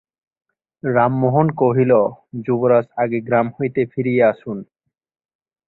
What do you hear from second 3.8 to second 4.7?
ফিরিয়া আসুন।